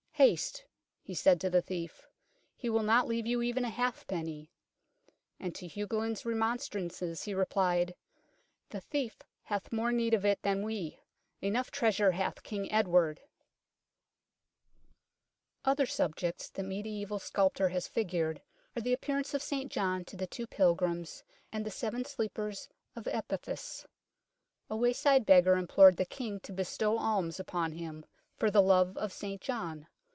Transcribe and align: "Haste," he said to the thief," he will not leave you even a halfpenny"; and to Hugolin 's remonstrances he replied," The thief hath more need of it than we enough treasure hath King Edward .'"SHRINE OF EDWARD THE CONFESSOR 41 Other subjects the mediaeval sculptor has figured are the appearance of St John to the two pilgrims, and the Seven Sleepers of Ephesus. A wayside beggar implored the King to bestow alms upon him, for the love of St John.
"Haste," 0.31 0.63
he 1.01 1.15
said 1.15 1.41
to 1.41 1.49
the 1.49 1.63
thief," 1.63 2.05
he 2.55 2.69
will 2.69 2.83
not 2.83 3.07
leave 3.07 3.25
you 3.25 3.41
even 3.41 3.65
a 3.65 3.71
halfpenny"; 3.71 4.51
and 5.39 5.55
to 5.55 5.65
Hugolin 5.67 6.15
's 6.15 6.27
remonstrances 6.27 7.23
he 7.23 7.33
replied," 7.33 7.95
The 8.69 8.81
thief 8.81 9.23
hath 9.41 9.71
more 9.71 9.91
need 9.91 10.13
of 10.13 10.23
it 10.23 10.39
than 10.43 10.61
we 10.61 10.99
enough 11.41 11.71
treasure 11.71 12.11
hath 12.11 12.43
King 12.43 12.71
Edward 12.71 13.19
.'"SHRINE 13.23 14.11
OF 14.93 15.65
EDWARD 15.71 15.77
THE 15.77 15.83
CONFESSOR 15.85 15.97
41 16.03 16.09
Other 16.11 16.13
subjects 16.13 16.49
the 16.51 16.61
mediaeval 16.61 17.17
sculptor 17.17 17.69
has 17.69 17.87
figured 17.87 18.43
are 18.77 18.81
the 18.83 18.93
appearance 18.93 19.33
of 19.33 19.41
St 19.41 19.71
John 19.71 20.05
to 20.05 20.15
the 20.15 20.27
two 20.27 20.45
pilgrims, 20.45 21.23
and 21.51 21.65
the 21.65 21.71
Seven 21.71 22.05
Sleepers 22.05 22.69
of 22.95 23.07
Ephesus. 23.07 23.87
A 24.69 24.77
wayside 24.77 25.25
beggar 25.25 25.55
implored 25.55 25.97
the 25.97 26.05
King 26.05 26.39
to 26.41 26.53
bestow 26.53 26.99
alms 26.99 27.39
upon 27.39 27.71
him, 27.71 28.05
for 28.37 28.51
the 28.51 28.61
love 28.61 28.95
of 28.97 29.11
St 29.11 29.41
John. 29.41 29.87